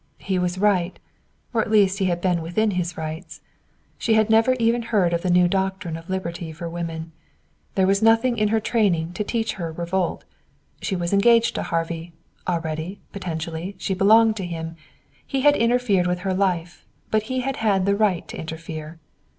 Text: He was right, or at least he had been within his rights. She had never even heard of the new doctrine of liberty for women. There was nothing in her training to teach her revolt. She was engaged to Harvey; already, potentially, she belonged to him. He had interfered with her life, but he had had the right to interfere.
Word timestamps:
He 0.17 0.39
was 0.39 0.57
right, 0.57 0.97
or 1.53 1.61
at 1.61 1.69
least 1.69 1.99
he 1.99 2.05
had 2.05 2.21
been 2.21 2.41
within 2.41 2.71
his 2.71 2.97
rights. 2.97 3.39
She 3.99 4.15
had 4.15 4.31
never 4.31 4.53
even 4.53 4.81
heard 4.81 5.13
of 5.13 5.21
the 5.21 5.29
new 5.29 5.47
doctrine 5.47 5.95
of 5.95 6.09
liberty 6.09 6.51
for 6.51 6.67
women. 6.67 7.11
There 7.75 7.85
was 7.85 8.01
nothing 8.01 8.35
in 8.39 8.47
her 8.47 8.59
training 8.59 9.13
to 9.13 9.23
teach 9.23 9.53
her 9.61 9.71
revolt. 9.71 10.23
She 10.81 10.95
was 10.95 11.13
engaged 11.13 11.53
to 11.53 11.61
Harvey; 11.61 12.13
already, 12.47 12.99
potentially, 13.13 13.75
she 13.77 13.93
belonged 13.93 14.37
to 14.37 14.45
him. 14.47 14.75
He 15.23 15.41
had 15.41 15.55
interfered 15.55 16.07
with 16.07 16.21
her 16.21 16.33
life, 16.33 16.83
but 17.11 17.21
he 17.29 17.41
had 17.41 17.57
had 17.57 17.85
the 17.85 17.95
right 17.95 18.27
to 18.29 18.37
interfere. 18.39 18.97